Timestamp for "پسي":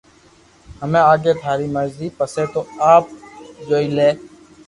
2.17-2.43